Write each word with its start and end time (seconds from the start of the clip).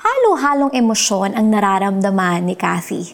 halo-halong 0.00 0.72
emosyon 0.72 1.36
ang 1.36 1.52
nararamdaman 1.52 2.48
ni 2.48 2.56
Kathy. 2.56 3.12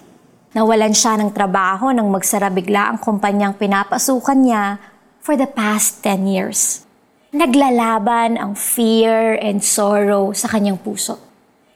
Nawalan 0.55 0.95
siya 0.95 1.19
ng 1.19 1.35
trabaho 1.35 1.91
nang 1.91 2.07
magsara 2.15 2.47
bigla 2.47 2.95
ang 2.95 2.99
kumpanyang 3.03 3.59
pinapasukan 3.59 4.39
niya 4.39 4.79
for 5.19 5.35
the 5.35 5.51
past 5.51 5.99
10 6.07 6.31
years. 6.31 6.87
Naglalaban 7.35 8.39
ang 8.39 8.55
fear 8.55 9.35
and 9.43 9.67
sorrow 9.67 10.31
sa 10.31 10.47
kanyang 10.47 10.79
puso. 10.79 11.19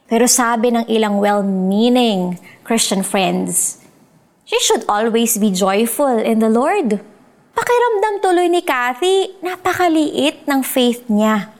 Pero 0.06 0.30
sabi 0.30 0.71
ng 0.71 0.87
ilang 0.87 1.19
well-meaning 1.19 2.38
Christian 2.63 3.03
friends, 3.03 3.83
she 4.47 4.56
should 4.63 4.87
always 4.87 5.35
be 5.42 5.51
joyful 5.51 6.22
in 6.22 6.38
the 6.38 6.49
Lord. 6.49 7.03
Pakiramdam 7.51 8.22
tuloy 8.22 8.47
ni 8.47 8.63
Kathy, 8.63 9.35
napakaliit 9.42 10.47
ng 10.47 10.63
faith 10.63 11.11
niya. 11.11 11.51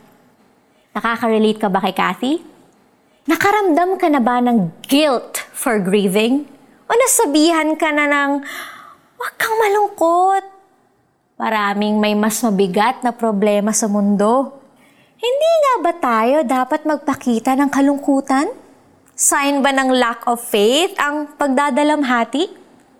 Nakaka-relate 0.95 1.59
ka 1.59 1.67
ba 1.67 1.82
kay 1.82 1.95
Kathy? 1.95 2.35
Nakaramdam 3.29 4.00
ka 4.00 4.09
na 4.09 4.16
ba 4.16 4.41
ng 4.41 4.80
guilt 4.89 5.44
for 5.53 5.76
grieving? 5.76 6.49
O 6.89 6.96
nasabihan 6.96 7.77
ka 7.77 7.93
na 7.93 8.08
ng, 8.08 8.40
huwag 9.21 9.35
kang 9.36 9.57
malungkot. 9.61 10.44
Maraming 11.36 12.00
may 12.00 12.17
mas 12.17 12.41
mabigat 12.41 13.04
na 13.04 13.13
problema 13.13 13.77
sa 13.77 13.93
mundo. 13.93 14.57
Hindi 15.21 15.50
nga 15.61 15.75
ba 15.85 15.93
tayo 16.00 16.36
dapat 16.49 16.89
magpakita 16.89 17.53
ng 17.61 17.68
kalungkutan? 17.68 18.49
Sign 19.13 19.61
ba 19.61 19.68
ng 19.77 19.93
lack 19.93 20.25
of 20.25 20.41
faith 20.41 20.96
ang 20.96 21.36
pagdadalamhati? 21.36 22.49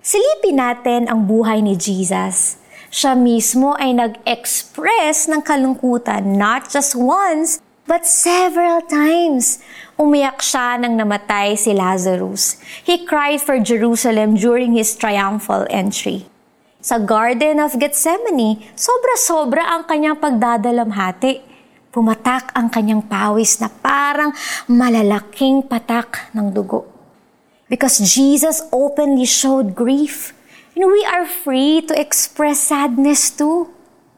Silipin 0.05 0.61
natin 0.61 1.09
ang 1.09 1.25
buhay 1.25 1.65
ni 1.65 1.81
Jesus 1.81 2.61
siya 2.91 3.15
mismo 3.15 3.79
ay 3.79 3.95
nag-express 3.95 5.31
ng 5.31 5.47
kalungkutan 5.47 6.35
not 6.35 6.67
just 6.67 6.99
once, 6.99 7.63
but 7.91 8.07
several 8.07 8.79
times. 8.87 9.59
Umiyak 9.99 10.39
siya 10.39 10.79
nang 10.79 10.95
namatay 10.95 11.59
si 11.59 11.75
Lazarus. 11.75 12.63
He 12.87 13.03
cried 13.03 13.43
for 13.43 13.59
Jerusalem 13.59 14.39
during 14.39 14.79
his 14.79 14.95
triumphal 14.95 15.67
entry. 15.67 16.31
Sa 16.79 17.03
Garden 17.03 17.59
of 17.59 17.75
Gethsemane, 17.75 18.63
sobra-sobra 18.79 19.75
ang 19.75 19.91
kanyang 19.91 20.23
pagdadalamhati. 20.23 21.43
Pumatak 21.91 22.55
ang 22.55 22.71
kanyang 22.71 23.03
pawis 23.03 23.59
na 23.59 23.67
parang 23.67 24.31
malalaking 24.71 25.67
patak 25.67 26.31
ng 26.31 26.55
dugo. 26.55 26.87
Because 27.67 27.99
Jesus 27.99 28.63
openly 28.71 29.27
showed 29.27 29.75
grief 29.75 30.31
And 30.81 30.87
we 30.87 31.03
are 31.03 31.27
free 31.27 31.83
to 31.83 31.95
express 31.99 32.71
sadness 32.71 33.35
too. 33.35 33.69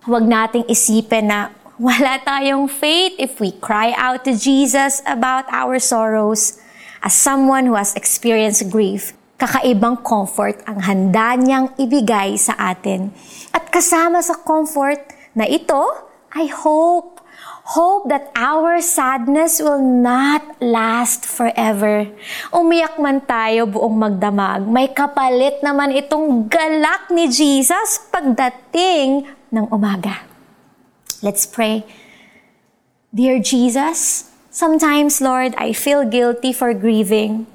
Huwag 0.05 0.28
nating 0.28 0.69
isipin 0.69 1.33
na 1.33 1.48
wala 1.81 2.20
tayong 2.20 2.69
faith 2.69 3.17
if 3.17 3.41
we 3.41 3.53
cry 3.56 3.97
out 3.97 4.25
to 4.28 4.37
Jesus 4.37 5.01
about 5.09 5.48
our 5.48 5.81
sorrows. 5.81 6.61
As 7.03 7.17
someone 7.17 7.67
who 7.67 7.75
has 7.75 7.97
experienced 7.98 8.69
grief, 8.70 9.17
kakaibang 9.41 10.05
comfort 10.06 10.61
ang 10.69 10.78
handa 10.84 11.34
niyang 11.34 11.75
ibigay 11.81 12.39
sa 12.39 12.55
atin. 12.59 13.11
At 13.50 13.73
kasama 13.73 14.23
sa 14.23 14.39
comfort 14.39 15.03
na 15.34 15.48
ito 15.48 15.83
ay 16.37 16.47
hope. 16.53 17.19
Hope 17.62 18.11
that 18.11 18.31
our 18.34 18.83
sadness 18.83 19.62
will 19.62 19.78
not 19.78 20.43
last 20.59 21.23
forever. 21.27 22.11
Umiyak 22.50 22.98
man 22.98 23.23
tayo 23.23 23.70
buong 23.70 23.97
magdamag, 24.03 24.67
may 24.67 24.91
kapalit 24.91 25.62
naman 25.62 25.95
itong 25.95 26.50
galak 26.50 27.06
ni 27.15 27.31
Jesus 27.31 28.03
pagdating 28.11 29.31
ng 29.55 29.67
umaga. 29.70 30.31
Let's 31.23 31.47
pray. 31.47 31.87
Dear 33.15 33.39
Jesus, 33.39 34.28
sometimes, 34.51 35.23
Lord, 35.23 35.55
I 35.55 35.73
feel 35.73 36.03
guilty 36.03 36.53
for 36.53 36.75
grieving. 36.75 37.47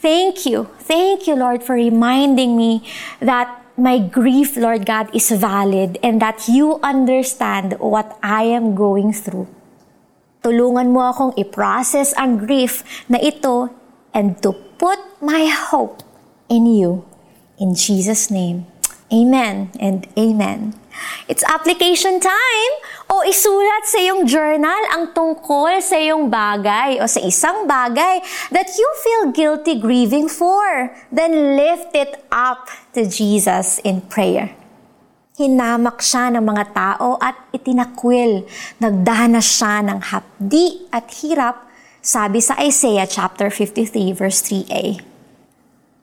Thank 0.00 0.46
you. 0.48 0.72
Thank 0.80 1.28
you, 1.28 1.36
Lord, 1.36 1.62
for 1.62 1.76
reminding 1.76 2.56
me 2.56 2.82
that 3.20 3.60
my 3.76 4.00
grief, 4.00 4.56
Lord 4.56 4.86
God, 4.86 5.12
is 5.14 5.30
valid 5.30 5.98
and 6.02 6.20
that 6.20 6.48
you 6.48 6.80
understand 6.82 7.76
what 7.78 8.16
I 8.22 8.44
am 8.44 8.74
going 8.74 9.12
through. 9.12 9.48
Tulungan 10.40 10.88
mo 10.88 11.12
akong 11.12 11.36
i-process 11.36 12.16
ang 12.16 12.40
grief 12.40 12.80
na 13.04 13.20
ito 13.20 13.68
and 14.16 14.40
to 14.40 14.56
put 14.80 14.96
my 15.20 15.44
hope 15.44 16.00
in 16.48 16.64
you. 16.64 17.04
In 17.60 17.76
Jesus' 17.76 18.32
name, 18.32 18.64
Amen 19.10 19.74
and 19.82 20.06
Amen. 20.14 20.78
It's 21.26 21.42
application 21.42 22.22
time! 22.22 22.72
O 23.10 23.26
isulat 23.26 23.90
sa 23.90 23.98
iyong 23.98 24.22
journal 24.22 24.82
ang 24.94 25.10
tungkol 25.10 25.82
sa 25.82 25.98
iyong 25.98 26.30
bagay 26.30 27.02
o 27.02 27.10
sa 27.10 27.18
isang 27.18 27.66
bagay 27.66 28.22
that 28.54 28.70
you 28.78 28.88
feel 29.02 29.34
guilty 29.34 29.74
grieving 29.82 30.30
for. 30.30 30.94
Then 31.10 31.58
lift 31.58 31.90
it 31.98 32.22
up 32.30 32.70
to 32.94 33.02
Jesus 33.10 33.82
in 33.82 34.06
prayer. 34.06 34.54
Hinamak 35.34 35.98
siya 35.98 36.30
ng 36.38 36.44
mga 36.46 36.64
tao 36.70 37.18
at 37.18 37.34
itinakwil. 37.50 38.46
Nagdanas 38.78 39.46
siya 39.46 39.82
ng 39.90 39.98
hapdi 40.14 40.86
at 40.94 41.10
hirap, 41.18 41.66
sabi 41.98 42.38
sa 42.38 42.54
Isaiah 42.62 43.10
chapter 43.10 43.50
53 43.50 44.14
verse 44.14 44.38
3a. 44.46 45.02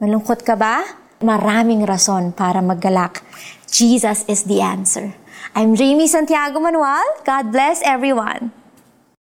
Malungkot 0.03 0.43
ka 0.43 0.59
ba? 0.59 1.06
Maraming 1.17 1.81
rason 1.81 2.29
para 2.29 2.61
maggalak. 2.61 3.25
Jesus 3.65 4.21
is 4.29 4.45
the 4.45 4.61
answer. 4.61 5.17
I'm 5.57 5.73
Jamie 5.73 6.05
Santiago 6.05 6.61
Manuel. 6.61 7.01
God 7.25 7.49
bless 7.49 7.81
everyone. 7.81 8.53